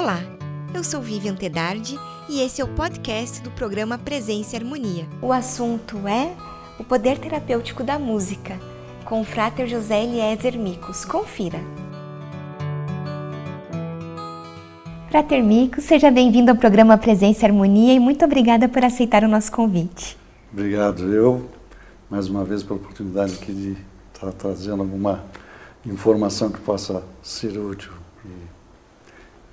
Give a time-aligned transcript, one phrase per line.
[0.00, 0.20] Olá,
[0.72, 1.98] eu sou Vivian Tedardi
[2.28, 5.04] e esse é o podcast do programa Presença e Harmonia.
[5.20, 6.36] O assunto é
[6.78, 8.60] o poder terapêutico da música,
[9.04, 11.04] com o Frater José Eliezer Micos.
[11.04, 11.58] Confira!
[15.10, 19.28] Frater Micos, seja bem-vindo ao programa Presença e Harmonia e muito obrigada por aceitar o
[19.28, 20.16] nosso convite.
[20.52, 21.12] Obrigado.
[21.12, 21.50] Eu,
[22.08, 23.76] mais uma vez, pela oportunidade aqui de
[24.14, 25.24] estar trazendo alguma
[25.84, 27.97] informação que possa ser útil.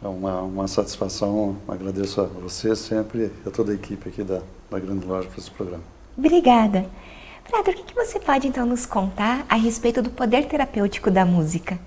[0.06, 4.40] É uma, uma satisfação, agradeço a você sempre e a toda a equipe aqui da,
[4.70, 5.82] da Grande Loja por esse programa.
[6.16, 6.86] Obrigada.
[7.44, 11.80] Frater, o que você pode então nos contar a respeito do poder terapêutico da música?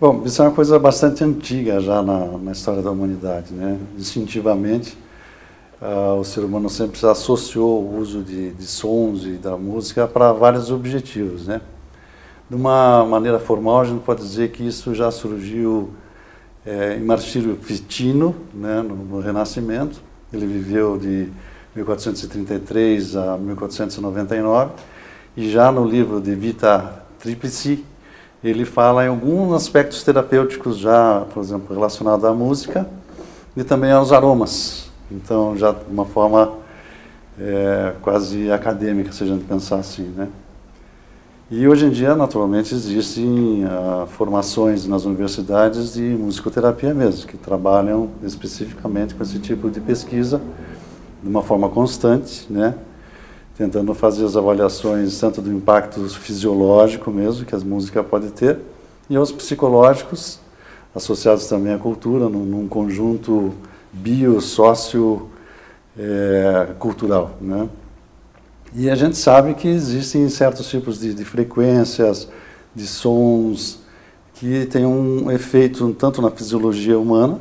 [0.00, 3.78] Bom, isso é uma coisa bastante antiga já na, na história da humanidade, né?
[3.96, 4.98] Instintivamente,
[5.80, 10.32] uh, o ser humano sempre associou o uso de, de sons e da música para
[10.32, 11.60] vários objetivos, né?
[12.50, 15.94] De uma maneira formal, a gente pode dizer que isso já surgiu
[16.66, 20.00] é, em Marcílio Fitino, né, no, no Renascimento.
[20.32, 21.28] Ele viveu de
[21.74, 24.72] 1433 a 1499
[25.36, 27.84] e já no livro de Vita Triplici
[28.42, 32.86] ele fala em alguns aspectos terapêuticos já, por exemplo, relacionados à música
[33.56, 34.90] e também aos aromas.
[35.10, 36.52] Então, já de uma forma
[37.38, 40.28] é, quase acadêmica, se a gente pensar assim, né?
[41.48, 48.10] E hoje em dia, naturalmente, existem uh, formações nas universidades de musicoterapia mesmo, que trabalham
[48.20, 50.42] especificamente com esse tipo de pesquisa
[51.22, 52.74] de uma forma constante, né?
[53.56, 58.58] tentando fazer as avaliações tanto do impacto fisiológico mesmo que as músicas podem ter
[59.08, 60.40] e aos psicológicos
[60.94, 63.54] associados também à cultura num, num conjunto
[63.92, 65.30] bio sócio
[65.98, 67.66] é, cultural né
[68.76, 72.28] e a gente sabe que existem certos tipos de, de frequências
[72.74, 73.80] de sons
[74.34, 77.40] que têm um efeito tanto na fisiologia humana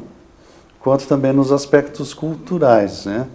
[0.80, 3.28] quanto também nos aspectos culturais né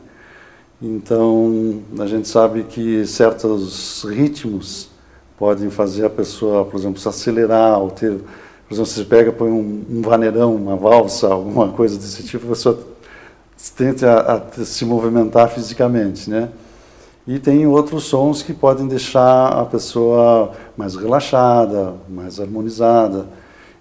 [0.83, 4.89] então, a gente sabe que certos ritmos
[5.37, 9.51] podem fazer a pessoa, por exemplo, se acelerar, ou ter, por exemplo, você pega, põe
[9.51, 12.79] um, um vaneirão, uma valsa, alguma coisa desse tipo, a pessoa
[13.77, 16.49] tente a, a se movimentar fisicamente, né?
[17.27, 23.27] E tem outros sons que podem deixar a pessoa mais relaxada, mais harmonizada.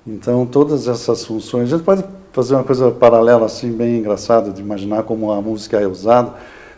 [0.05, 4.61] Então, todas essas funções, a gente pode fazer uma coisa paralela assim, bem engraçada, de
[4.61, 6.33] imaginar como a música é usada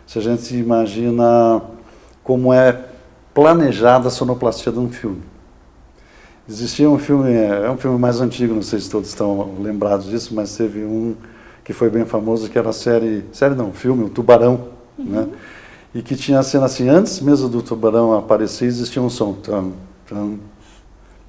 [0.06, 1.62] se a gente imagina
[2.24, 2.78] como é
[3.34, 5.22] planejada a sonoplastia de um filme.
[6.50, 10.34] Existia um filme, é um filme mais antigo, não sei se todos estão lembrados disso,
[10.36, 11.16] mas teve um
[11.64, 14.68] que foi bem famoso, que era a série, série não, filme, o Tubarão,
[14.98, 15.06] uhum.
[15.06, 15.28] né?
[15.94, 19.74] E que tinha a cena assim, antes mesmo do tubarão aparecer, existia um som, tam,
[20.08, 20.40] tam,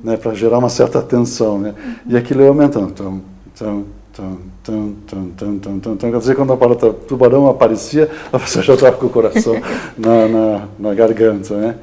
[0.00, 1.75] né, para gerar uma certa tensão, né?
[2.06, 3.22] E aquilo ia aumentando, tam,
[3.59, 6.11] tam, Tum, tum, tum, tum, tum, tum, tum.
[6.11, 9.55] Quer dizer, quando o tubarão aparecia, a pessoa já estava com o coração
[9.97, 11.78] na, na, na, garganta, né?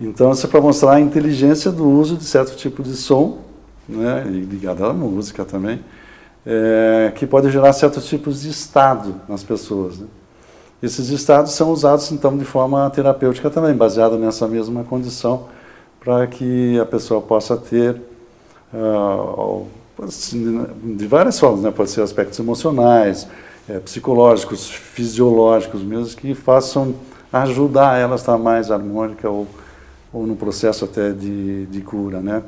[0.00, 3.38] Então, isso é para mostrar a inteligência do uso de certo tipo de som,
[3.88, 4.24] né?
[4.26, 5.78] E ligado à música também,
[6.44, 10.06] é, que pode gerar certos tipos de estado nas pessoas, né?
[10.82, 15.48] Esses estados são usados, então, de forma terapêutica também, baseado nessa mesma condição,
[16.00, 18.00] para que a pessoa possa ter
[18.72, 19.66] uh,
[20.84, 21.72] de várias formas, né?
[21.72, 23.26] pode ser aspectos emocionais,
[23.68, 26.94] é, psicológicos, fisiológicos mesmo, que façam
[27.32, 29.46] ajudar ela a estar mais harmônica ou,
[30.12, 32.20] ou no processo até de, de cura.
[32.20, 32.42] Né?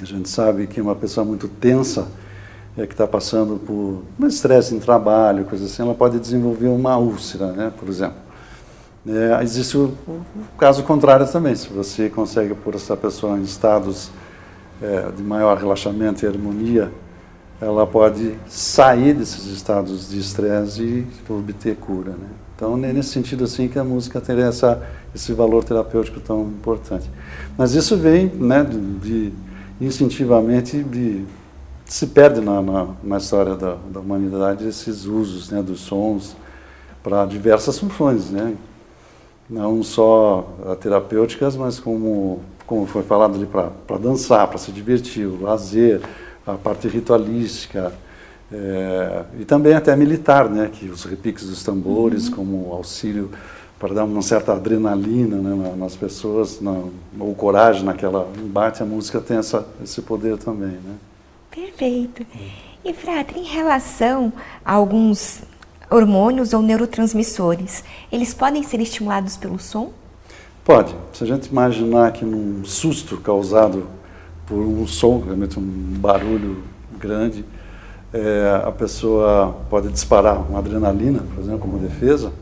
[0.00, 2.08] A gente sabe que uma pessoa muito tensa,
[2.76, 6.96] é, que está passando por um estresse em trabalho, coisa assim, ela pode desenvolver uma
[6.96, 8.26] úlcera, né, por exemplo.
[9.08, 10.22] É, existe o, o,
[10.58, 14.10] caso contrário também, se você consegue pôr essa pessoa em estados
[14.82, 16.90] é, de maior relaxamento e harmonia,
[17.60, 22.10] ela pode sair desses estados de estresse e obter cura.
[22.10, 22.28] Né?
[22.54, 24.82] Então, nesse sentido assim que a música tem essa,
[25.14, 27.10] esse valor terapêutico tão importante.
[27.56, 29.32] Mas isso vem né, de, de
[29.80, 31.24] instintivamente, de,
[31.86, 36.36] se perde na, na, na história da, da, humanidade esses usos né, dos sons
[37.02, 38.30] para diversas funções.
[38.30, 38.54] Né?
[39.48, 45.40] Não só terapêuticas, mas como como foi falado ali, para dançar, para se divertir, o
[45.40, 46.00] lazer,
[46.46, 47.92] a parte ritualística,
[48.52, 52.34] é, e também até militar, né, que os repiques dos tambores uhum.
[52.34, 53.30] como auxílio
[53.78, 56.82] para dar uma certa adrenalina né, nas pessoas, na,
[57.18, 60.70] ou coragem naquela embate, a música tem essa, esse poder também.
[60.70, 60.94] Né?
[61.56, 62.26] Perfeito.
[62.84, 64.30] E, Frater, em relação
[64.62, 65.40] a alguns
[65.90, 67.82] hormônios ou neurotransmissores,
[68.12, 69.90] eles podem ser estimulados pelo som?
[70.62, 70.94] Pode.
[71.14, 73.86] Se a gente imaginar que num susto causado
[74.46, 76.62] por um som, realmente um barulho
[76.98, 77.42] grande,
[78.12, 82.34] é, a pessoa pode disparar uma adrenalina, por exemplo, como defesa.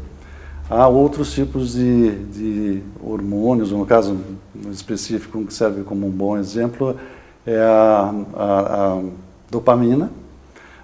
[0.68, 4.18] Há outros tipos de, de hormônios, no caso
[4.72, 6.96] específico, um que serve como um bom exemplo
[7.46, 9.02] é a, a, a
[9.50, 10.10] dopamina.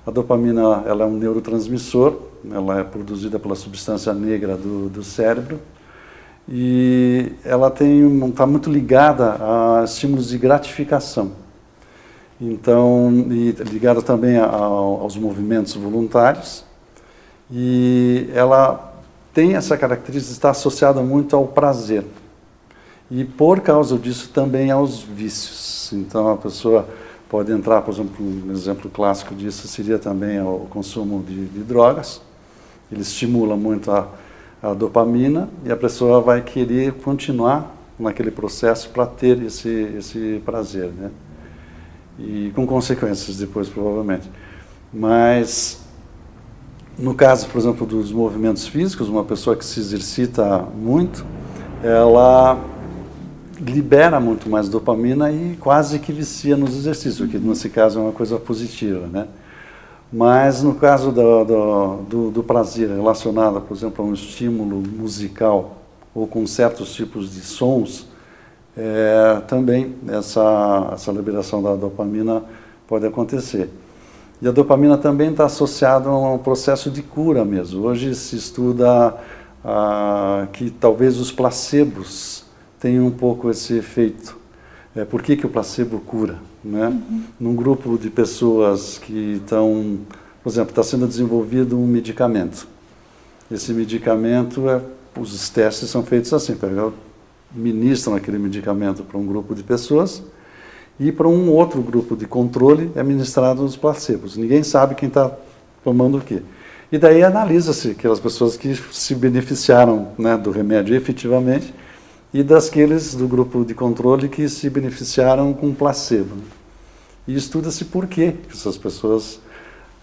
[0.06, 2.16] A dopamina ela é um neurotransmissor,
[2.50, 5.60] ela é produzida pela substância negra do, do cérebro
[6.48, 7.72] e ela
[8.28, 11.32] está muito ligada a estímulos de gratificação.
[12.40, 16.64] Então, e ligada também a, aos movimentos voluntários.
[17.50, 18.94] E ela
[19.32, 22.04] tem essa característica estar associada muito ao prazer.
[23.10, 25.79] E por causa disso também aos vícios.
[25.96, 26.88] Então a pessoa
[27.28, 32.20] pode entrar, por exemplo, um exemplo clássico disso seria também o consumo de, de drogas.
[32.90, 34.08] Ele estimula muito a,
[34.62, 40.86] a dopamina e a pessoa vai querer continuar naquele processo para ter esse, esse prazer,
[40.88, 41.10] né?
[42.18, 44.28] E com consequências depois, provavelmente.
[44.92, 45.80] Mas,
[46.98, 51.24] no caso, por exemplo, dos movimentos físicos, uma pessoa que se exercita muito,
[51.82, 52.62] ela
[53.60, 58.12] libera muito mais dopamina e quase que vicia nos exercícios, que nesse caso é uma
[58.12, 59.28] coisa positiva, né?
[60.12, 65.76] Mas no caso do, do, do, do prazer relacionado, por exemplo, a um estímulo musical
[66.12, 68.08] ou com certos tipos de sons,
[68.76, 72.42] é, também essa, essa liberação da dopamina
[72.88, 73.70] pode acontecer.
[74.42, 77.84] E a dopamina também está associada a um processo de cura mesmo.
[77.84, 79.14] Hoje se estuda
[79.64, 82.49] ah, que talvez os placebos
[82.80, 84.36] tenham um pouco esse efeito.
[84.96, 86.38] É, por que, que o placebo cura?
[86.64, 86.88] Né?
[86.88, 87.22] Uhum.
[87.38, 89.98] Num grupo de pessoas que estão,
[90.42, 92.66] por exemplo, está sendo desenvolvido um medicamento.
[93.50, 94.80] Esse medicamento, é,
[95.18, 96.56] os testes são feitos assim,
[97.52, 100.22] ministram aquele medicamento para um grupo de pessoas
[100.98, 104.36] e para um outro grupo de controle é ministrado os placebos.
[104.36, 105.32] Ninguém sabe quem está
[105.82, 106.42] tomando o quê.
[106.92, 111.72] E daí analisa-se aquelas pessoas que se beneficiaram né, do remédio efetivamente
[112.32, 116.36] e daqueles do grupo de controle que se beneficiaram com placebo.
[117.26, 119.40] E estuda-se por que essas pessoas.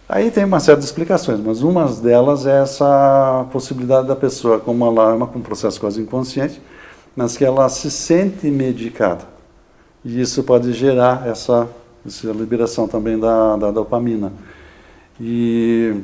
[0.07, 4.85] Aí tem uma série de explicações, mas uma delas é essa possibilidade da pessoa, como
[4.85, 6.62] ela é um processo quase inconsciente,
[7.15, 9.25] mas que ela se sente medicada.
[10.06, 11.68] E isso pode gerar essa,
[12.06, 14.31] essa liberação também da, da dopamina.
[15.19, 15.95] E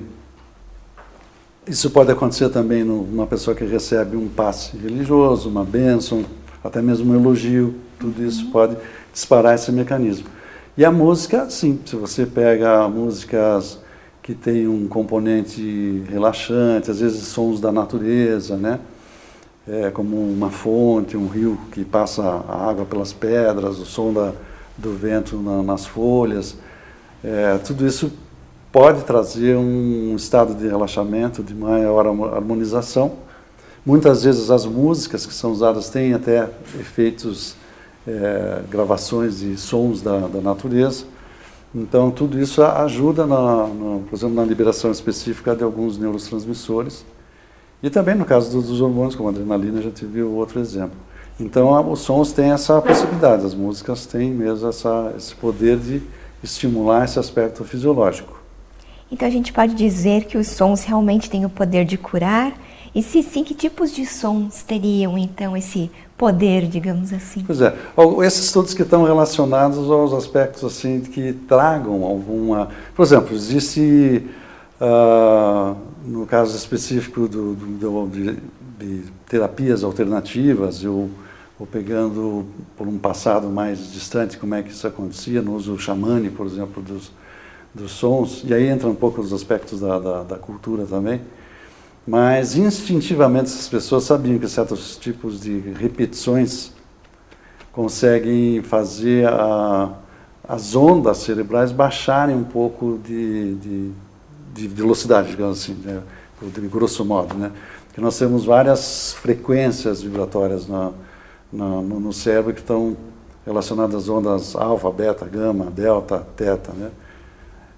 [1.67, 6.25] isso pode acontecer também numa pessoa que recebe um passe religioso, uma bênção,
[6.63, 7.75] até mesmo um elogio.
[7.99, 8.51] Tudo isso uhum.
[8.51, 8.77] pode
[9.13, 10.27] disparar esse mecanismo.
[10.77, 13.79] E a música, sim, se você pega músicas
[14.21, 18.79] que têm um componente relaxante, às vezes sons da natureza, né?
[19.65, 24.33] É, como uma fonte, um rio que passa a água pelas pedras, o som da,
[24.77, 26.57] do vento na, nas folhas,
[27.23, 28.11] é, tudo isso
[28.73, 33.11] pode trazer um estado de relaxamento, de maior harmonização.
[33.85, 36.49] Muitas vezes as músicas que são usadas têm até
[36.79, 37.55] efeitos,
[38.07, 41.05] é, gravações de sons da, da, natureza.
[41.73, 47.05] Então, tudo isso ajuda, na, na, por exemplo, na liberação específica de alguns neurotransmissores.
[47.81, 50.97] E também no caso dos hormônios, como a adrenalina, gente viu outro exemplo.
[51.39, 56.01] Então, os sons têm essa possibilidade, as músicas têm mesmo essa, esse poder de
[56.43, 58.42] estimular esse aspecto fisiológico.
[59.13, 62.51] Então a gente pode dizer que os sons realmente têm o poder de curar?
[62.95, 67.43] E se sim, que tipos de sons teriam então esse poder, digamos assim?
[67.45, 67.75] Pois é,
[68.25, 74.25] esses estudos que estão relacionados aos aspectos assim que tragam alguma, por exemplo, existe
[74.81, 78.37] uh, no caso específico do, do, do de,
[78.79, 81.07] de, terapias alternativas, eu
[81.59, 86.37] ou pegando por um passado mais distante como é que isso acontecia no uso xamânico,
[86.37, 87.11] por exemplo, dos
[87.73, 91.21] dos sons, e aí entra um pouco os aspectos da, da, da, cultura também,
[92.05, 96.71] mas instintivamente essas pessoas sabiam que certos tipos de repetições
[97.71, 99.91] conseguem fazer a,
[100.47, 103.91] as ondas cerebrais baixarem um pouco de, de,
[104.53, 106.01] de velocidade, digamos assim, né?
[106.41, 107.51] de grosso modo, né?
[107.93, 110.93] Que nós temos várias frequências vibratórias no,
[111.51, 112.97] no, no cérebro que estão
[113.45, 116.91] relacionadas às ondas alfa, beta, gama, delta, teta, né?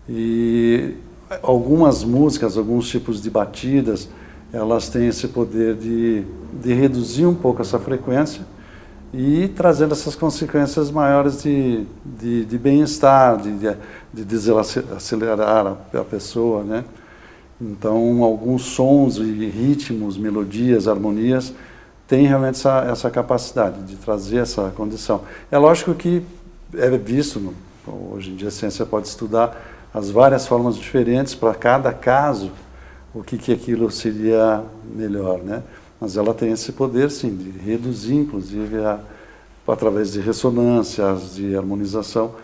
[0.07, 0.93] E
[1.41, 4.07] algumas músicas, alguns tipos de batidas,
[4.53, 6.23] elas têm esse poder de,
[6.61, 8.41] de reduzir um pouco essa frequência
[9.13, 13.75] e trazendo essas consequências maiores de, de, de bem-estar, de, de,
[14.13, 16.83] de desacelerar a, a pessoa, né?
[17.59, 21.53] Então, alguns sons e ritmos, melodias, harmonias
[22.05, 25.21] têm realmente essa, essa capacidade de trazer essa condição.
[25.49, 26.21] É lógico que
[26.73, 27.53] é visto,
[28.11, 32.51] hoje em dia a ciência pode estudar as várias formas diferentes para cada caso,
[33.13, 34.61] o que, que aquilo seria
[34.93, 35.63] melhor, né?
[36.01, 38.99] Mas ela tem esse poder, sim, de reduzir, inclusive, a,
[39.65, 42.35] através de ressonâncias, de harmonização,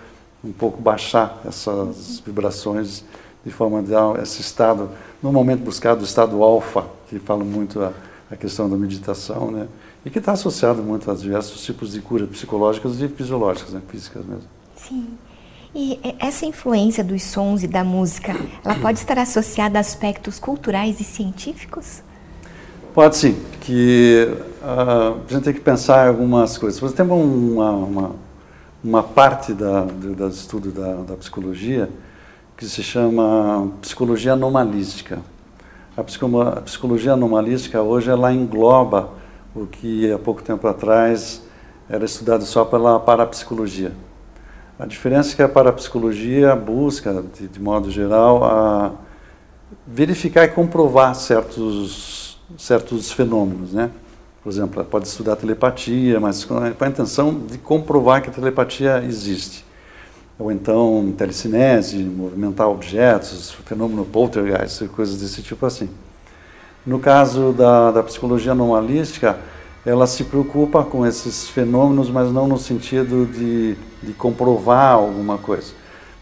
[0.41, 3.03] um pouco baixar essas vibrações
[3.43, 4.89] de forma a dar esse estado,
[5.22, 7.91] normalmente buscado o estado alfa, que fala muito a,
[8.31, 9.67] a questão da meditação, né?
[10.05, 13.81] E que está associado muito a diversos tipos de cura psicológicas e fisiológicas, né?
[13.89, 14.48] físicas mesmo.
[14.77, 15.17] Sim.
[15.74, 21.00] E essa influência dos sons e da música, ela pode estar associada a aspectos culturais
[21.00, 22.04] e científicos?
[22.94, 24.28] Pode sim, que
[24.62, 26.78] uh, a gente tem que pensar algumas coisas.
[26.84, 28.16] Exemplo, tem uma, uma,
[28.84, 31.90] uma parte da, do, do estudo da, da, psicologia
[32.58, 35.20] que se chama psicologia anomalística.
[35.96, 39.10] A, a psicologia anomalística hoje ela engloba
[39.56, 41.42] o que há pouco tempo atrás
[41.90, 43.94] era estudado só pela parapsicologia.
[44.81, 48.91] A diferença é que a parapsicologia busca, de, de modo geral, a
[49.85, 53.91] verificar e comprovar certos, certos fenômenos, né?
[54.41, 59.03] Por exemplo, ela pode estudar telepatia, mas com a intenção de comprovar que a telepatia
[59.03, 59.63] existe.
[60.39, 65.91] Ou então telecinese, movimentar objetos, fenômeno poltergeist, coisas desse tipo assim.
[66.83, 69.38] No caso da, da psicologia anomalística,
[69.85, 75.73] ela se preocupa com esses fenômenos, mas não no sentido de, de comprovar alguma coisa,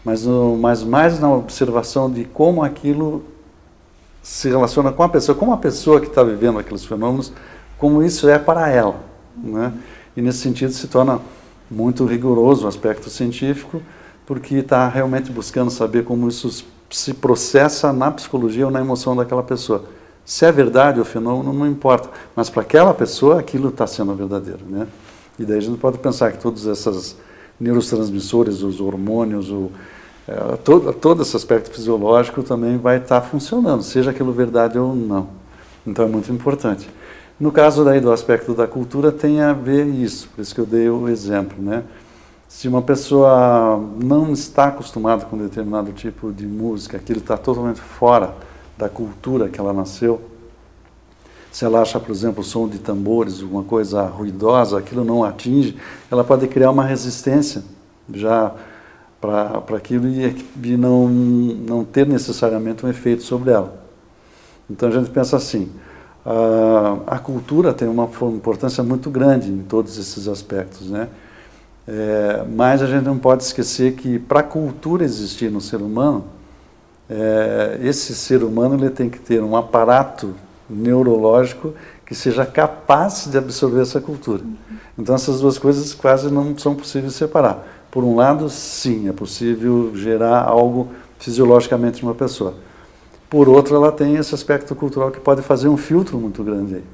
[0.04, 3.22] mas, no, mas mais na observação de como aquilo
[4.22, 7.32] se relaciona com a pessoa, como a pessoa que está vivendo aqueles fenômenos,
[7.78, 8.96] como isso é para ela.
[9.36, 9.72] Né?
[10.16, 11.20] E nesse sentido se torna
[11.70, 13.80] muito rigoroso o aspecto científico,
[14.26, 19.42] porque está realmente buscando saber como isso se processa na psicologia ou na emoção daquela
[19.42, 19.84] pessoa.
[20.30, 22.08] Se é verdade o fenômeno, não importa.
[22.36, 24.60] Mas para aquela pessoa, aquilo está sendo verdadeiro.
[24.64, 24.86] Né?
[25.36, 27.16] E daí a gente pode pensar que todos esses
[27.58, 29.72] neurotransmissores, os hormônios, o,
[30.28, 34.94] é, todo, todo esse aspecto fisiológico também vai estar tá funcionando, seja aquilo verdade ou
[34.94, 35.30] não.
[35.84, 36.88] Então é muito importante.
[37.38, 40.66] No caso daí do aspecto da cultura, tem a ver isso, por isso que eu
[40.66, 41.60] dei o exemplo.
[41.60, 41.82] Né?
[42.46, 48.32] Se uma pessoa não está acostumada com determinado tipo de música, aquilo está totalmente fora
[48.80, 50.20] da cultura que ela nasceu.
[51.52, 55.76] Se ela acha, por exemplo, o som de tambores, alguma coisa ruidosa, aquilo não atinge,
[56.10, 57.62] ela pode criar uma resistência
[58.12, 58.52] já
[59.20, 63.80] para aquilo e, e não, não ter necessariamente um efeito sobre ela.
[64.68, 65.68] Então a gente pensa assim,
[66.24, 71.08] a, a cultura tem uma importância muito grande em todos esses aspectos, né?
[71.88, 76.24] É, mas a gente não pode esquecer que para a cultura existir no ser humano,
[77.10, 80.32] é, esse ser humano ele tem que ter um aparato
[80.68, 81.74] neurológico
[82.06, 84.42] que seja capaz de absorver essa cultura.
[84.96, 87.66] Então essas duas coisas quase não são possíveis separar.
[87.90, 90.88] Por um lado, sim, é possível gerar algo
[91.18, 92.54] fisiologicamente numa pessoa.
[93.28, 96.84] Por outro, ela tem esse aspecto cultural que pode fazer um filtro muito grande aí.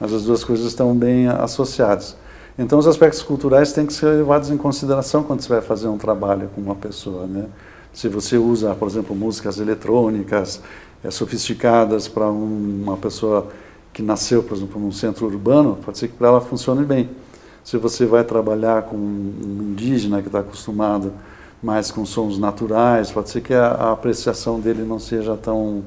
[0.00, 2.16] Mas as duas coisas estão bem associadas.
[2.56, 5.98] Então, os aspectos culturais têm que ser levados em consideração quando você vai fazer um
[5.98, 7.46] trabalho com uma pessoa, né?
[7.94, 10.60] Se você usa, por exemplo, músicas eletrônicas
[11.02, 13.48] é, sofisticadas para um, uma pessoa
[13.92, 17.08] que nasceu, por exemplo, num centro urbano, pode ser que para ela funcione bem.
[17.62, 21.12] Se você vai trabalhar com um indígena que está acostumado
[21.62, 25.82] mais com sons naturais, pode ser que a, a apreciação dele não seja tão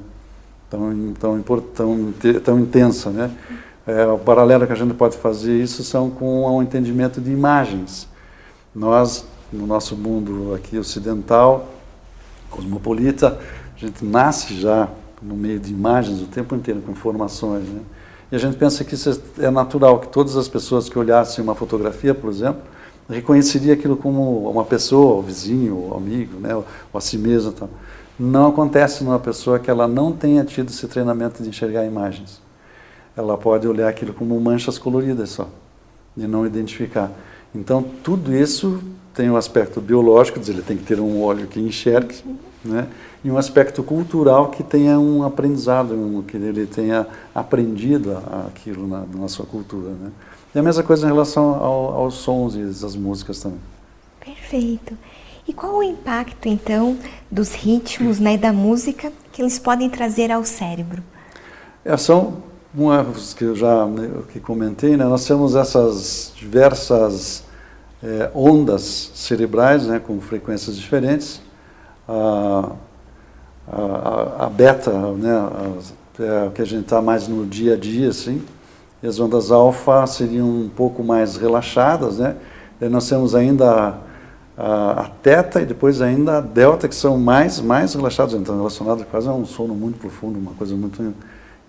[0.70, 1.42] tão tão,
[1.74, 3.30] tão, tão intensa, né?
[3.86, 8.08] É, o paralelo que a gente pode fazer isso são com o entendimento de imagens.
[8.74, 11.77] Nós, no nosso mundo aqui ocidental,
[12.50, 13.38] cosmopolita,
[13.76, 14.88] a gente nasce já
[15.22, 17.64] no meio de imagens o tempo inteiro, com informações.
[17.64, 17.80] Né?
[18.30, 21.54] E a gente pensa que isso é natural, que todas as pessoas que olhassem uma
[21.54, 22.62] fotografia, por exemplo,
[23.08, 26.54] reconheceria aquilo como uma pessoa, o vizinho, o amigo, né?
[26.54, 27.52] ou a si mesmo.
[27.52, 27.66] Tá?
[28.18, 32.40] Não acontece numa pessoa que ela não tenha tido esse treinamento de enxergar imagens.
[33.16, 35.48] Ela pode olhar aquilo como manchas coloridas só,
[36.16, 37.10] e não identificar.
[37.54, 38.80] Então, tudo isso
[39.18, 42.14] tem o um aspecto biológico, ele tem que ter um olho que enxergue,
[42.64, 42.86] né?
[43.24, 49.04] e um aspecto cultural que tenha um aprendizado, um, que ele tenha aprendido aquilo na,
[49.12, 49.90] na sua cultura.
[49.90, 50.12] Né?
[50.54, 53.58] E a mesma coisa em relação ao, aos sons e às músicas também.
[54.24, 54.96] Perfeito.
[55.48, 56.96] E qual o impacto, então,
[57.28, 61.02] dos ritmos né, e da música que eles podem trazer ao cérebro?
[61.84, 62.36] É, são
[62.72, 65.04] umas que eu já né, que comentei, né?
[65.06, 67.47] nós temos essas diversas
[68.02, 71.40] é, ondas cerebrais né, com frequências diferentes.
[72.08, 72.72] A,
[73.70, 78.08] a, a beta, né, a, é que a gente está mais no dia a dia,
[78.08, 78.42] assim,
[79.00, 82.34] e as ondas alfa seriam um pouco mais relaxadas, né?
[82.80, 83.98] E nós temos ainda
[84.56, 89.04] a, a teta e depois ainda a delta, que são mais, mais relaxados, então relacionados
[89.08, 91.14] quase a um sono muito profundo, uma coisa muito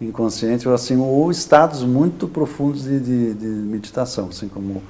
[0.01, 4.81] inconsciente, ou assim, ou estados muito profundos de, de, de meditação, assim como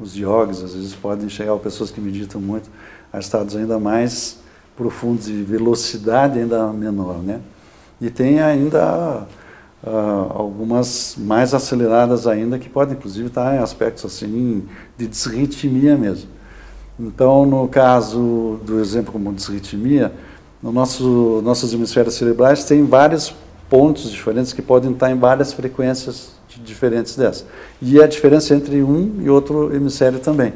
[0.00, 2.70] os yogis, às vezes podem chegar pessoas que meditam muito,
[3.12, 4.38] a estados ainda mais
[4.76, 7.40] profundos de velocidade ainda menor, né?
[8.00, 9.26] E tem ainda
[9.82, 16.30] uh, algumas mais aceleradas ainda que podem inclusive estar em aspectos assim de desritmia mesmo.
[16.98, 20.12] Então, no caso do exemplo como desritmia,
[20.62, 23.34] no nosso, nossos hemisférios cerebrais tem vários
[23.68, 27.44] pontos diferentes que podem estar em várias frequências diferentes dessa.
[27.80, 30.52] E a diferença entre um e outro hemisfério também.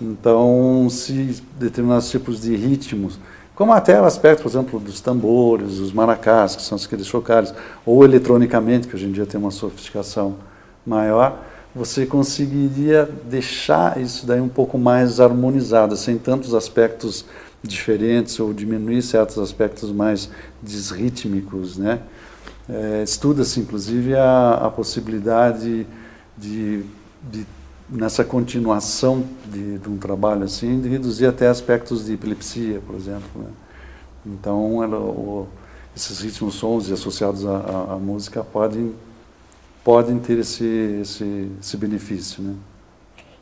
[0.00, 3.18] Então, se determinados tipos de ritmos,
[3.54, 8.04] como até o aspecto, por exemplo, dos tambores, os maracás, que são aqueles chocalhos, ou
[8.04, 10.36] eletronicamente, que hoje em dia tem uma sofisticação
[10.84, 11.38] maior,
[11.74, 17.24] você conseguiria deixar isso daí um pouco mais harmonizado, sem tantos aspectos
[17.62, 20.28] diferentes ou diminuir certos aspectos mais
[20.60, 22.00] desrítmicos, né?
[22.68, 25.86] É, Estuda-se, inclusive, a, a possibilidade
[26.36, 26.84] de,
[27.30, 27.46] de,
[27.88, 33.42] nessa continuação de, de, um trabalho assim, de reduzir até aspectos de epilepsia, por exemplo.
[33.42, 33.50] Né?
[34.26, 35.48] Então, ela, o,
[35.94, 38.94] esses ritmos sons e associados à, à, música podem,
[39.84, 40.64] podem ter esse,
[41.02, 42.42] esse, esse benefício.
[42.42, 42.54] Né?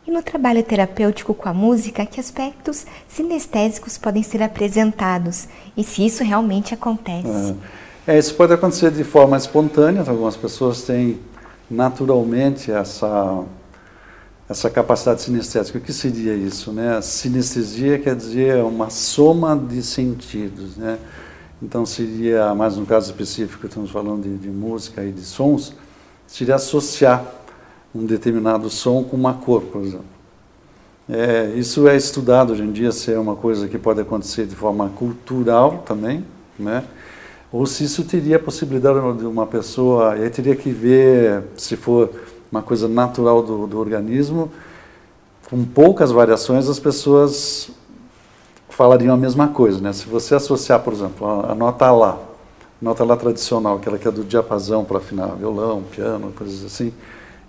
[0.07, 5.47] E no trabalho terapêutico com a música, que aspectos sinestésicos podem ser apresentados?
[5.77, 7.53] E se isso realmente acontece?
[7.53, 7.90] É.
[8.11, 11.21] É, isso pode acontecer de forma espontânea, então algumas pessoas têm
[11.71, 13.45] naturalmente essa,
[14.49, 15.79] essa capacidade sinestésica.
[15.79, 16.73] O que seria isso?
[16.73, 17.01] Né?
[17.03, 20.77] Sinestesia quer dizer uma soma de sentidos.
[20.77, 20.99] Né?
[21.63, 25.73] Então seria, mais no caso específico, estamos falando de, de música e de sons,
[26.27, 27.25] seria associar
[27.95, 30.05] um determinado som com uma cor, por exemplo.
[31.09, 34.89] É, isso é estudado hoje em dia, ser uma coisa que pode acontecer de forma
[34.97, 36.25] cultural também,
[36.59, 36.83] né?
[37.53, 42.11] Ou se isso teria a possibilidade de uma pessoa, aí teria que ver se for
[42.51, 44.51] uma coisa natural do, do organismo,
[45.49, 47.71] com poucas variações as pessoas
[48.69, 49.93] falariam a mesma coisa, né?
[49.93, 52.19] Se você associar, por exemplo, a nota Lá,
[52.81, 56.93] nota Lá tradicional, aquela que é do diapasão para afinar violão, piano, coisas assim,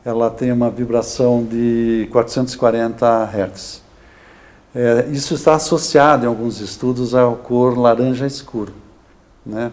[0.04, 3.82] ela tem uma vibração de 440 Hz.
[4.74, 8.74] É, isso está associado em alguns estudos à cor laranja escuro,
[9.46, 9.72] né?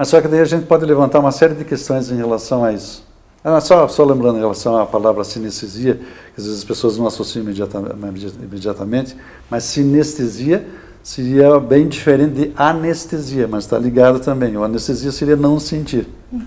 [0.00, 2.72] Mas só que daí a gente pode levantar uma série de questões em relação a
[2.72, 3.04] isso.
[3.44, 7.06] Ah, só, só lembrando em relação à palavra sinestesia, que às vezes as pessoas não
[7.06, 9.14] associam imediatamente,
[9.50, 10.66] mas sinestesia
[11.02, 14.56] seria bem diferente de anestesia, mas está ligado também.
[14.56, 16.08] O anestesia seria não sentir.
[16.32, 16.46] Uhum.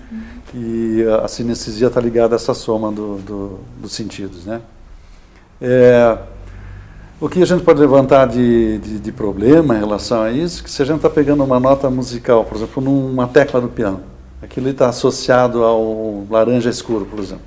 [0.52, 4.44] E a sinestesia está ligada a essa soma do, do, dos sentidos.
[4.44, 4.62] Né?
[5.62, 6.18] É,
[7.24, 10.70] o que a gente pode levantar de, de, de problema em relação a isso, que
[10.70, 14.02] se a gente está pegando uma nota musical, por exemplo, numa tecla do piano,
[14.42, 17.46] aquilo está associado ao laranja escuro, por exemplo.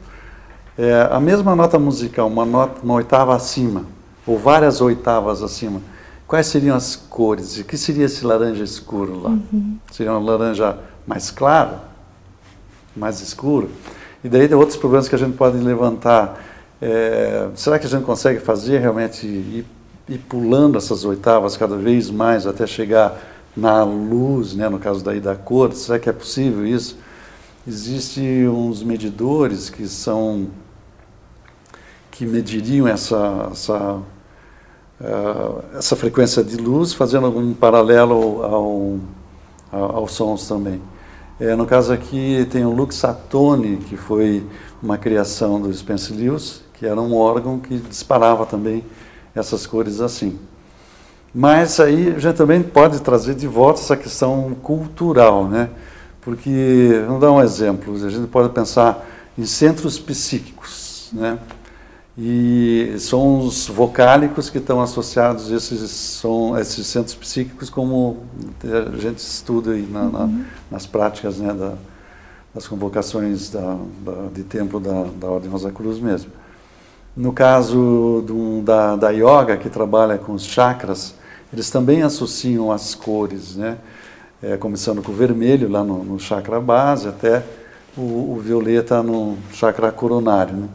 [0.79, 3.85] É, a mesma nota musical, uma, nota, uma oitava acima,
[4.25, 5.79] ou várias oitavas acima,
[6.25, 7.59] quais seriam as cores?
[7.59, 9.29] O que seria esse laranja escuro lá?
[9.29, 9.77] Uhum.
[9.91, 11.75] Seria um laranja mais claro?
[12.95, 13.69] Mais escuro?
[14.23, 16.43] E daí tem outros problemas que a gente pode levantar
[16.81, 19.65] é, será que a gente consegue fazer realmente ir,
[20.07, 23.19] ir, pulando essas oitavas cada vez mais até chegar
[23.55, 25.73] na luz, né, no caso daí da cor?
[25.73, 26.97] Será que é possível isso?
[27.67, 30.47] Existem uns medidores que são
[32.11, 34.01] que mediriam essa, essa,
[34.99, 38.99] uh, essa frequência de luz, fazendo algum paralelo ao,
[39.71, 40.81] ao, aos sons também.
[41.39, 44.43] É, no caso aqui tem o Luxatone, que foi
[44.81, 48.83] uma criação do Spencer Lewis, que era um órgão que disparava também
[49.35, 50.37] essas cores assim.
[51.33, 55.69] Mas aí a gente também pode trazer de volta essa questão cultural, né?
[56.21, 59.05] Porque, vamos dar um exemplo, a gente pode pensar
[59.37, 61.39] em centros psíquicos, né?
[62.17, 68.23] E sons vocálicos que estão associados a esses, som, esses centros psíquicos, como
[68.63, 70.43] a gente estuda aí na, na, uhum.
[70.71, 71.73] nas práticas né, da,
[72.55, 76.31] das convocações da, da, de templo da, da Ordem Rosa Cruz mesmo.
[77.17, 81.15] No caso do, da, da yoga, que trabalha com os chakras,
[81.51, 83.79] eles também associam as cores, né?
[84.39, 87.41] É, começando com o vermelho lá no, no chakra base, até
[87.97, 90.55] o, o, violeta no chakra coronário.
[90.55, 90.67] Né?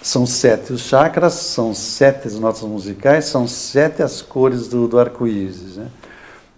[0.00, 4.96] São sete os chakras, são sete as notas musicais, são sete as cores do, do
[4.96, 5.76] arco-íris.
[5.76, 5.88] Né?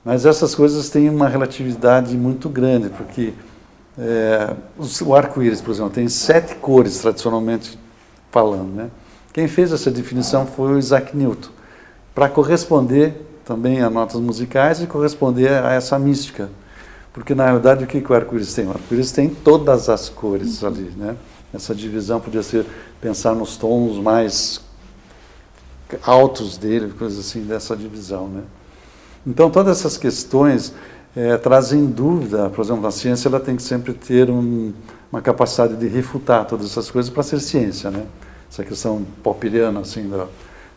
[0.04, 3.32] Mas essas coisas têm uma relatividade muito grande, porque
[3.98, 7.78] é, o arco-íris, por exemplo, tem sete cores tradicionalmente
[8.30, 8.74] falando.
[8.74, 8.90] Né?
[9.32, 11.50] Quem fez essa definição foi o Isaac Newton.
[12.14, 16.50] para corresponder também a notas musicais e corresponder a essa mística.
[17.12, 18.66] Porque, na realidade, o que, que o arco-íris tem?
[18.66, 21.16] O arco-íris tem todas as cores ali, né?
[21.52, 22.64] Essa divisão podia ser
[23.00, 24.60] pensar nos tons mais
[26.02, 28.42] altos dele, coisas assim, dessa divisão, né?
[29.26, 30.72] Então, todas essas questões
[31.16, 32.48] é, trazem dúvida.
[32.50, 34.72] Por exemplo, a ciência ela tem que sempre ter um,
[35.12, 38.06] uma capacidade de refutar todas essas coisas para ser ciência, né?
[38.50, 40.26] Essa questão popperiana, assim, da,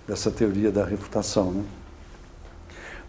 [0.07, 1.63] dessa teoria da refutação, né?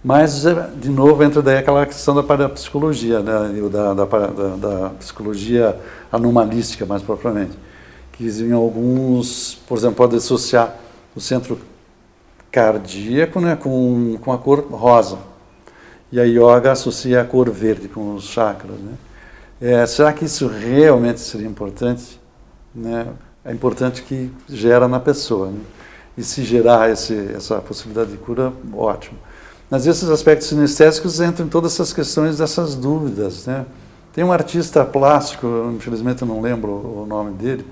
[0.04, 3.58] Mas, é, de novo, entra daí aquela questão da parapsicologia, né?
[3.70, 5.80] da, da, da, da psicologia
[6.12, 7.58] anomalística, mais propriamente.
[8.12, 10.76] Que em alguns, por exemplo, pode associar
[11.16, 11.58] o centro
[12.52, 15.16] cardíaco né, com, com a cor rosa.
[16.12, 18.76] E a yoga associa a cor verde com os chakras.
[18.76, 18.92] Né?
[19.66, 22.20] É, será que isso realmente seria importante?
[22.74, 23.06] Né?
[23.42, 25.46] É importante que gera na pessoa.
[25.46, 25.58] Né?
[26.18, 29.16] E se gerar esse, essa possibilidade de cura, ótimo.
[29.70, 33.46] Mas esses aspectos sinestésicos entram em todas essas questões dessas dúvidas.
[33.46, 33.64] Né?
[34.12, 37.64] Tem um artista plástico, infelizmente eu não lembro o nome dele,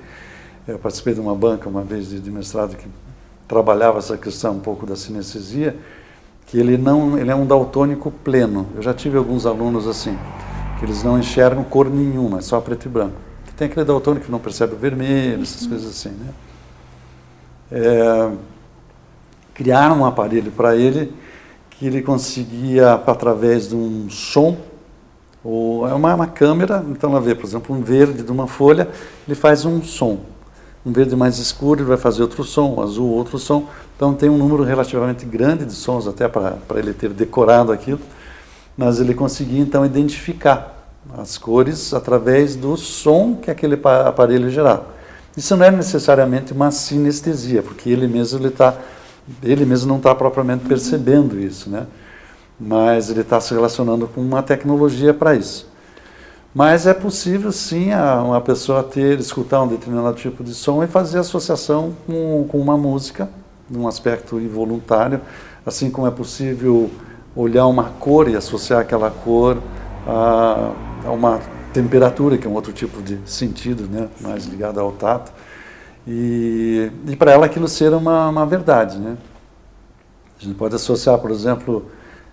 [0.67, 2.89] eu participei de uma banca uma vez de, de mestrado que
[3.47, 5.77] trabalhava essa questão um pouco da sinestesia,
[6.47, 8.67] que ele não, ele é um daltônico pleno.
[8.77, 10.17] Eu já tive alguns alunos assim,
[10.83, 13.15] que eles não enxergam cor nenhuma, é só preto e branco.
[13.47, 16.29] Que tem aquele daltônico que não percebe o vermelho, essas coisas assim, né?
[17.71, 18.31] É,
[19.55, 21.15] criaram um aparelho para ele
[21.71, 24.57] que ele conseguia, através de um som,
[25.45, 28.89] ou é uma, uma câmera, então ela vê, por exemplo, um verde de uma folha,
[29.27, 30.33] ele faz um som
[30.85, 33.69] um verde mais escuro ele vai fazer outro som, um azul outro som.
[33.97, 38.01] Então tem um número relativamente grande de sons até para ele ter decorado aquilo,
[38.77, 40.73] mas ele conseguia então identificar
[41.17, 44.87] as cores através do som que aquele aparelho gerava.
[45.37, 48.77] Isso não é necessariamente uma sinestesia, porque ele mesmo ele tá,
[49.43, 51.87] ele mesmo não está propriamente percebendo isso, né?
[52.61, 55.71] Mas ele está se relacionando com uma tecnologia para isso.
[56.55, 60.87] Mas é possível sim a, uma pessoa ter, escutar um determinado tipo de som e
[60.87, 63.29] fazer associação com, com uma música,
[63.71, 65.21] num aspecto involuntário,
[65.65, 66.91] assim como é possível
[67.35, 69.59] olhar uma cor e associar aquela cor
[70.07, 70.73] a,
[71.07, 71.41] a uma
[71.73, 75.33] temperatura, que é um outro tipo de sentido, né, mais ligado ao tato,
[76.07, 78.99] e, e para ela aquilo ser uma, uma verdade.
[78.99, 79.17] Né?
[80.39, 81.87] A gente pode associar, por exemplo,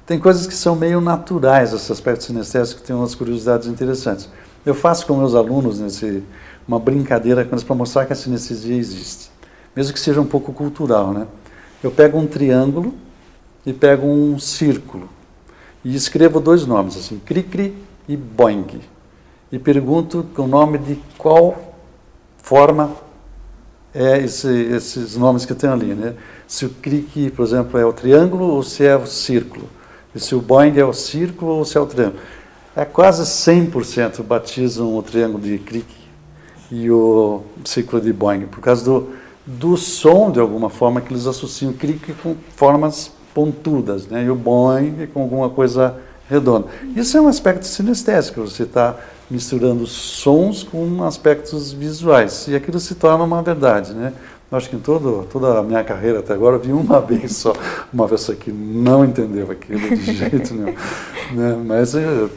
[0.05, 4.29] tem coisas que são meio naturais, esse aspecto sinestésico, que tem umas curiosidades interessantes.
[4.65, 6.23] Eu faço com meus alunos nesse,
[6.67, 9.31] uma brincadeira com eles para mostrar que a sinestesia existe,
[9.75, 11.13] mesmo que seja um pouco cultural.
[11.13, 11.27] Né?
[11.81, 12.93] Eu pego um triângulo
[13.65, 15.09] e pego um círculo
[15.83, 17.75] e escrevo dois nomes, assim, cri-cri
[18.07, 18.81] e boing.
[19.51, 21.75] E pergunto o nome de qual
[22.37, 22.95] forma
[23.93, 25.93] é esse, esses nomes que tem ali.
[25.93, 26.15] Né?
[26.47, 29.67] Se o cri-cri, por exemplo, é o triângulo ou se é o círculo.
[30.13, 32.19] E se o Boeing é o círculo ou se é o triângulo.
[32.75, 35.87] É quase 100% batizam o triângulo de Crick
[36.71, 39.09] e o círculo de Boeing, por causa do,
[39.45, 44.23] do som, de alguma forma, que eles associam Crick com formas pontudas, né?
[44.23, 45.95] e o Boeing com alguma coisa
[46.29, 46.67] redonda.
[46.95, 48.95] Isso é um aspecto sinestésico, você está
[49.29, 53.93] misturando sons com aspectos visuais, e aquilo se torna uma verdade.
[53.93, 54.13] Né?
[54.51, 57.53] Acho que em todo, toda a minha carreira até agora eu vi uma vez só
[57.93, 60.75] uma pessoa que não entendeu aquilo de jeito nenhum.
[61.33, 61.61] Né?
[61.65, 62.27] Mas, eh,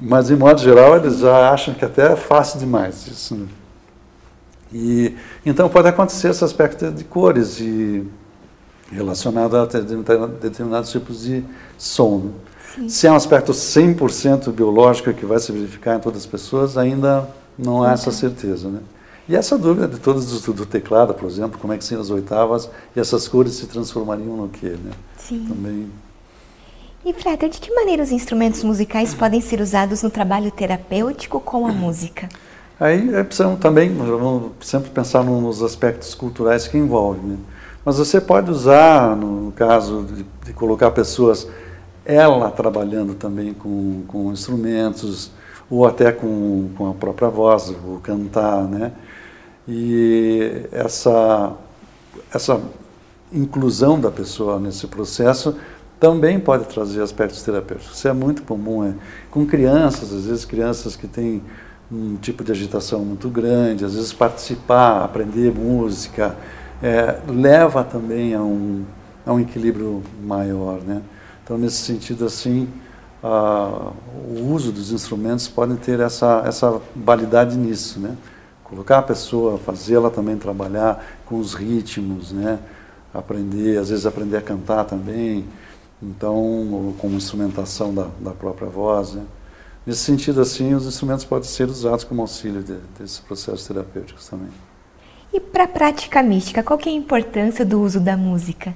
[0.00, 3.34] mas, em modo geral, eles já acham que até é fácil demais isso.
[3.34, 3.46] Né?
[4.74, 8.06] E, então pode acontecer esse aspecto de cores e
[8.92, 11.44] relacionado a determinados tipos de
[11.78, 12.18] som.
[12.76, 12.88] Né?
[12.88, 17.28] Se é um aspecto 100% biológico que vai se verificar em todas as pessoas, ainda
[17.58, 18.68] não há essa certeza.
[18.68, 18.80] Né?
[19.28, 22.10] E essa dúvida de todos do, do teclado, por exemplo, como é que são as
[22.10, 24.90] oitavas e essas cores se transformariam no quê, né?
[25.16, 25.46] Sim.
[25.48, 25.90] Também.
[27.04, 31.66] E Frater, de que maneira os instrumentos musicais podem ser usados no trabalho terapêutico com
[31.66, 32.28] a música?
[32.78, 37.22] Aí é precisamos também, vamos sempre pensar nos aspectos culturais que envolvem.
[37.22, 37.36] Né?
[37.84, 41.48] Mas você pode usar, no caso de, de colocar pessoas,
[42.04, 45.30] ela trabalhando também com, com instrumentos,
[45.68, 48.92] ou até com, com a própria voz, ou cantar, né?
[49.66, 51.52] E essa,
[52.32, 52.60] essa
[53.32, 55.56] inclusão da pessoa nesse processo
[55.98, 57.96] também pode trazer aspectos terapêuticos.
[57.96, 58.94] Isso é muito comum é,
[59.30, 61.42] com crianças, às vezes crianças que têm
[61.90, 66.36] um tipo de agitação muito grande, às vezes participar, aprender música,
[66.82, 68.84] é, leva também a um,
[69.24, 70.80] a um equilíbrio maior.
[70.80, 71.00] Né?
[71.44, 72.68] Então, nesse sentido, assim,
[73.22, 73.92] a,
[74.28, 78.00] o uso dos instrumentos pode ter essa, essa validade nisso.
[78.00, 78.16] Né?
[78.72, 82.58] colocar a pessoa, fazê-la também trabalhar com os ritmos, né?
[83.12, 85.44] aprender, às vezes aprender a cantar também,
[86.02, 89.12] então, com instrumentação da, da própria voz.
[89.12, 89.24] Né?
[89.86, 94.48] Nesse sentido, assim, os instrumentos podem ser usados como auxílio de, desses processos terapêuticos também.
[95.32, 98.74] E para a prática mística, qual é a importância do uso da música?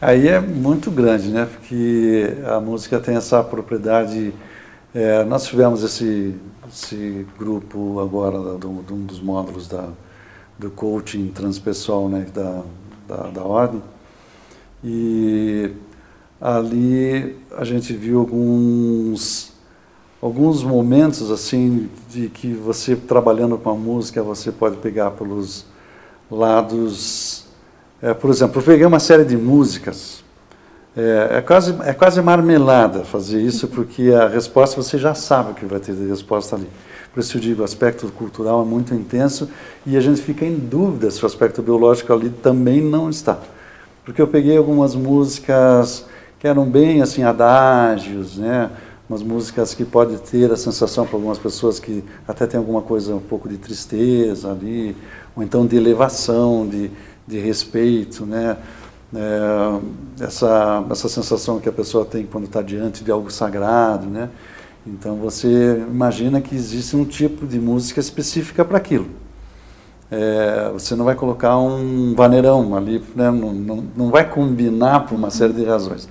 [0.00, 1.46] Aí é muito grande, né?
[1.46, 4.32] Porque a música tem essa propriedade.
[4.94, 6.34] É, nós tivemos esse,
[6.68, 9.88] esse grupo agora de um dos módulos da,
[10.58, 12.62] do coaching transpessoal né, da,
[13.06, 13.82] da, da ordem.
[14.82, 15.70] E
[16.40, 19.55] ali a gente viu alguns
[20.20, 25.66] alguns momentos assim de que você trabalhando com a música você pode pegar pelos
[26.30, 27.46] lados
[28.00, 30.24] é, por exemplo eu peguei uma série de músicas
[30.96, 35.66] é, é, quase é quase marmelada fazer isso porque a resposta você já sabe que
[35.66, 36.66] vai ter de resposta ali.
[37.12, 39.50] Por isso eu digo o aspecto cultural é muito intenso
[39.84, 43.38] e a gente fica em dúvida se o aspecto biológico ali também não está.
[44.06, 46.06] Porque eu peguei algumas músicas
[46.38, 48.70] que eram bem assim adágios né
[49.08, 53.14] umas músicas que pode ter a sensação para algumas pessoas que até tem alguma coisa
[53.14, 54.96] um pouco de tristeza ali,
[55.36, 56.90] ou então de elevação, de,
[57.26, 58.56] de respeito, né?
[59.14, 64.28] É, essa, essa sensação que a pessoa tem quando está diante de algo sagrado, né?
[64.84, 69.08] Então você imagina que existe um tipo de música específica para aquilo.
[70.10, 73.30] É, você não vai colocar um vaneirão ali, né?
[73.30, 76.08] não, não, não vai combinar por uma série de razões.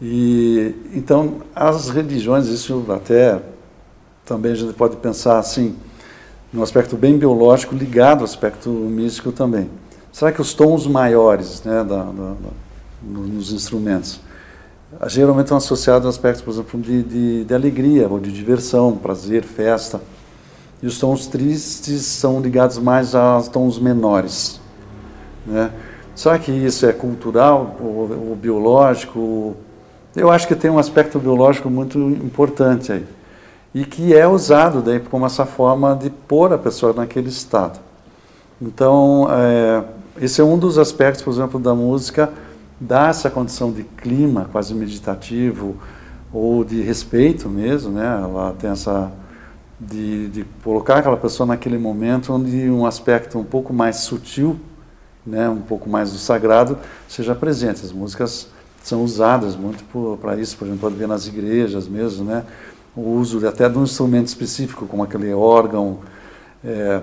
[0.00, 3.40] E então as religiões, isso até
[4.24, 5.76] também a gente pode pensar assim,
[6.52, 9.70] no aspecto bem biológico ligado ao aspecto místico também.
[10.12, 12.34] Será que os tons maiores, né, da, da,
[13.02, 14.20] nos instrumentos,
[15.06, 19.44] geralmente estão associados a aspectos, por exemplo, de, de, de alegria ou de diversão, prazer,
[19.44, 20.00] festa.
[20.82, 24.60] E os tons tristes são ligados mais aos tons menores,
[25.46, 25.70] né?
[26.14, 29.54] Será que isso é cultural ou, ou biológico?
[30.16, 33.06] Eu acho que tem um aspecto biológico muito importante aí.
[33.74, 37.78] E que é usado daí como essa forma de pôr a pessoa naquele estado.
[38.60, 39.84] Então, é,
[40.18, 42.32] esse é um dos aspectos, por exemplo, da música,
[42.80, 45.76] dá essa condição de clima quase meditativo
[46.32, 48.20] ou de respeito mesmo, né?
[48.22, 49.12] Ela tem essa
[49.78, 54.58] de, de colocar aquela pessoa naquele momento onde um aspecto um pouco mais sutil,
[55.26, 57.84] né, um pouco mais do sagrado, seja presente.
[57.84, 58.48] As músicas
[58.86, 59.82] são usadas muito
[60.20, 62.44] para isso, por exemplo, pode ver nas igrejas mesmo, né?
[62.94, 65.98] O uso até de um instrumento específico, como aquele órgão,
[66.64, 67.02] é,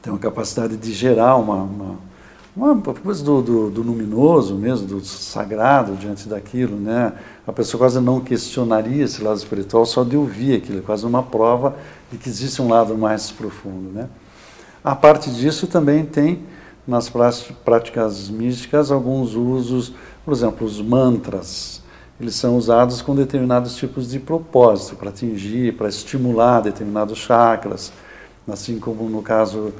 [0.00, 1.98] tem uma capacidade de gerar uma, uma,
[2.54, 7.12] uma coisa do, do, do, luminoso mesmo, do sagrado diante daquilo, né?
[7.44, 11.24] A pessoa quase não questionaria esse lado espiritual só de ouvir aquilo, é quase uma
[11.24, 11.74] prova
[12.12, 14.08] de que existe um lado mais profundo, né?
[14.84, 16.44] A parte disso também tem
[16.86, 17.10] nas
[17.64, 19.92] práticas místicas alguns usos
[20.24, 21.82] por exemplo, os mantras,
[22.20, 27.92] eles são usados com determinados tipos de propósito, para atingir, para estimular determinados chakras,
[28.46, 29.72] assim como no caso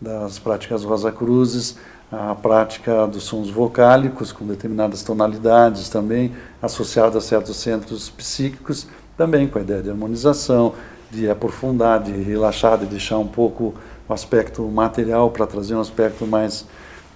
[0.00, 1.76] das práticas Rosa Cruzes,
[2.10, 8.86] a prática dos sons vocálicos com determinadas tonalidades também associada a certos centros psíquicos,
[9.16, 10.74] também com a ideia de harmonização,
[11.10, 13.74] de aprofundar, de relaxar, de deixar um pouco
[14.08, 16.64] o aspecto material para trazer um aspecto mais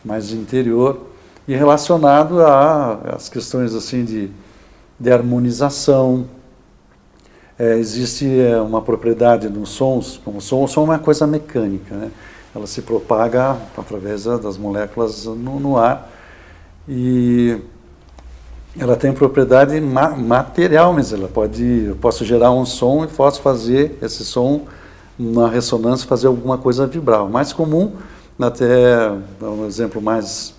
[0.05, 1.14] mais interior
[1.47, 4.31] e relacionado às questões assim de,
[4.99, 6.27] de harmonização.
[7.59, 11.95] É, existe é, uma propriedade nos sons, o som, o som é uma coisa mecânica,
[11.95, 12.11] né?
[12.55, 16.11] ela se propaga através das moléculas no, no ar
[16.89, 17.57] e
[18.79, 23.41] ela tem propriedade ma material, mas ela pode, eu posso gerar um som e posso
[23.41, 24.63] fazer esse som
[25.17, 27.25] na ressonância, fazer alguma coisa vibrar.
[27.25, 27.93] O mais comum,
[28.39, 30.55] até um exemplo mais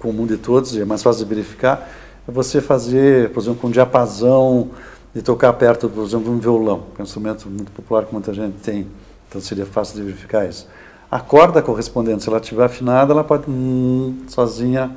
[0.00, 1.88] comum de todos, e é mais fácil de verificar,
[2.26, 4.70] é você fazer, por exemplo, um diapasão
[5.14, 8.32] e tocar perto, por exemplo, um violão, que é um instrumento muito popular que muita
[8.32, 8.86] gente tem,
[9.28, 10.66] então seria fácil de verificar isso.
[11.10, 14.94] A corda correspondente, se ela estiver afinada, ela pode hum, sozinha.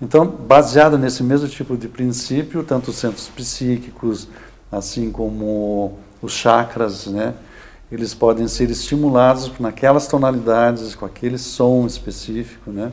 [0.00, 4.28] Então, baseado nesse mesmo tipo de princípio, tanto os centros psíquicos,
[4.70, 7.34] assim como os chakras, né,
[7.90, 12.92] eles podem ser estimulados naquelas tonalidades, com aquele som específico, né,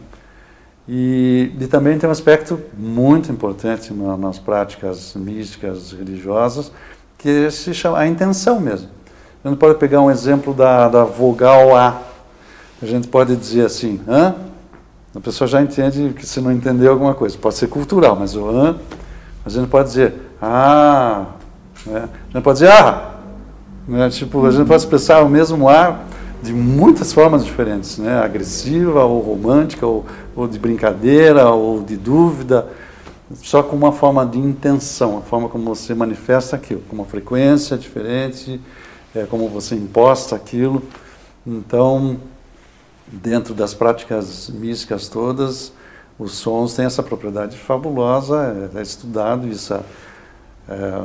[0.88, 6.72] e, e, também tem um aspecto muito importante na, nas práticas místicas religiosas,
[7.18, 8.88] que se chama a intenção mesmo.
[9.44, 12.02] A gente pode pegar um exemplo da, da vogal A.
[12.82, 14.36] A gente pode dizer assim, hã?
[15.14, 17.38] A pessoa já entende que se não entendeu alguma coisa.
[17.38, 18.78] Pode ser cultural, mas o hã,
[19.46, 21.26] a gente pode dizer, ah,
[21.86, 22.08] né?
[22.34, 23.16] a gente pode dizer, ah,
[23.88, 24.10] né?
[24.10, 26.06] tipo, a gente pode expressar o mesmo ar
[26.42, 28.20] de muitas formas diferentes, né?
[28.20, 32.68] agressiva, ou romântica, ou, ou de brincadeira, ou de dúvida,
[33.36, 37.78] só com uma forma de intenção, a forma como você manifesta aquilo, com uma frequência
[37.78, 38.62] diferente,
[39.14, 40.82] é, como você imposta aquilo.
[41.46, 42.18] Então,
[43.08, 45.74] dentro das práticas místicas todas,
[46.20, 49.74] os sons têm essa propriedade fabulosa, é, é estudado isso.
[49.74, 49.82] É,
[50.70, 51.04] é,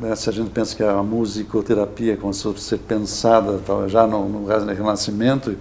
[0.00, 4.46] né, se a gente pensa que a musicoterapia começou a ser pensada já no, no
[4.46, 5.56] Renascimento,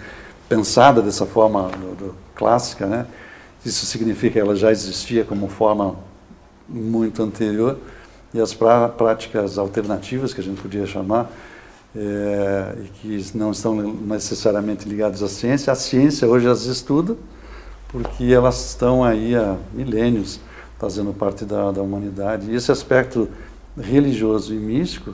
[0.47, 3.05] pensada dessa forma do, do, clássica, né?
[3.65, 5.95] isso significa que ela já existia como forma
[6.67, 7.77] muito anterior,
[8.33, 11.29] e as pra, práticas alternativas, que a gente podia chamar,
[11.95, 17.17] é, e que não estão necessariamente ligadas à ciência, a ciência hoje as estuda,
[17.89, 20.39] porque elas estão aí há milênios
[20.79, 22.49] fazendo parte da, da humanidade.
[22.49, 23.29] E esse aspecto
[23.77, 25.13] religioso e místico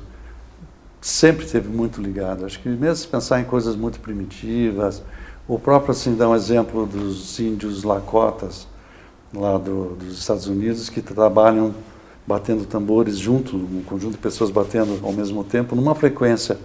[1.01, 2.45] sempre esteve muito ligado.
[2.45, 5.03] Acho que mesmo se pensar em coisas muito primitivas,
[5.47, 8.67] o próprio, assim, dá um exemplo dos índios lacotas,
[9.33, 11.73] lá do, dos Estados Unidos, que trabalham
[12.25, 16.57] batendo tambores junto, um conjunto de pessoas batendo ao mesmo tempo, numa frequência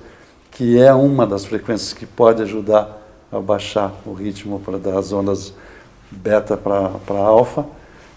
[0.50, 2.98] que é uma das frequências que pode ajudar
[3.30, 5.54] a baixar o ritmo para das ondas
[6.10, 7.64] beta para alfa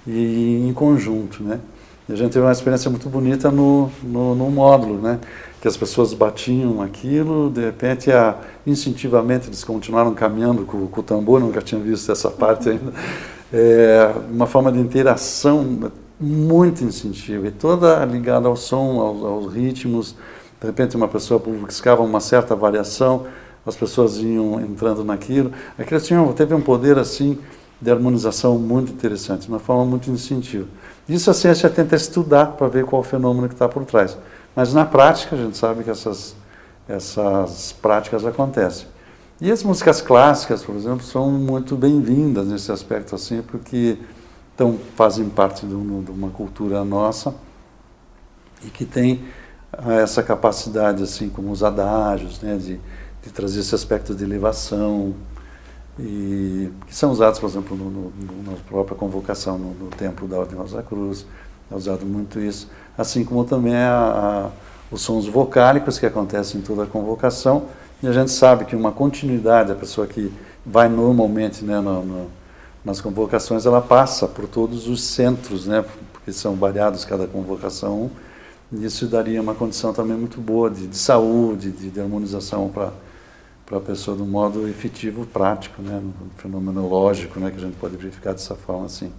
[0.06, 1.60] e em conjunto, né?
[2.08, 5.20] E a gente teve uma experiência muito bonita no, no, no, módulo, né?
[5.62, 8.36] Que as pessoas batiam aquilo, de repente, a,
[8.68, 12.94] instintivamente eles continuaram caminhando com, com o tambor, nunca tinha visto essa parte ainda.
[13.56, 20.16] É, uma forma de interação muito instintiva e toda ligada ao som, aos, aos ritmos.
[20.60, 23.28] De repente, uma pessoa buscava uma certa variação,
[23.64, 25.52] as pessoas iam entrando naquilo.
[25.78, 27.38] Aquilo tinha, teve um poder assim
[27.84, 30.68] de harmonização muito interessante, de uma forma muito instintiva.
[31.08, 34.18] Isso a ciência tenta estudar para ver qual o fenômeno que está por trás.
[34.56, 36.34] Mas na prática a gente sabe que essas,
[36.88, 38.88] essas práticas acontecem.
[39.42, 43.98] E as músicas clássicas, por exemplo, são muito bem-vindas nesse aspecto assim, porque
[44.56, 47.36] então, fazem parte de, uma cultura nossa
[48.64, 49.24] e que tem
[50.02, 52.80] essa capacidade, assim como os adágios, né, de,
[53.24, 55.16] de trazer esse aspecto de elevação,
[56.00, 60.40] e que são usados, por exemplo, no, no, na própria convocação no, no, templo da
[60.40, 61.26] Ordem Rosa Cruz,
[61.72, 64.50] é usado muito isso, assim como também a, a,
[64.92, 67.66] os sons vocálicos que acontecem em toda a convocação,
[68.02, 70.34] e a gente sabe que uma continuidade, a pessoa que
[70.66, 72.28] vai normalmente né, no, no,
[72.84, 78.10] nas convocações, ela passa por todos os centros, né, porque são variados cada convocação,
[78.72, 82.92] e isso daria uma condição também muito boa de, de saúde, de, de harmonização para
[83.66, 86.02] para a pessoa de um modo efetivo, prático, né,
[86.38, 89.12] fenomenológico, né, que a gente pode verificar dessa forma assim.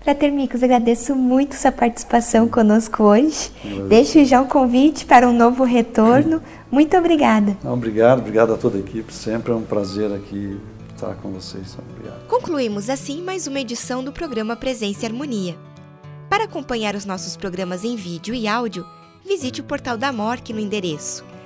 [0.00, 3.50] Frater Micos, agradeço muito sua participação conosco hoje.
[3.88, 6.40] Deixo já um convite para um novo retorno.
[6.70, 7.56] Muito obrigada.
[7.64, 9.12] Não, obrigado, obrigado a toda a equipe.
[9.12, 10.60] Sempre é um prazer aqui
[10.94, 11.76] estar com vocês.
[11.90, 12.24] Obrigado.
[12.28, 15.56] Concluímos assim mais uma edição do programa Presença e Harmonia.
[16.30, 18.86] Para acompanhar os nossos programas em vídeo e áudio,
[19.26, 21.24] visite o portal da MORC no endereço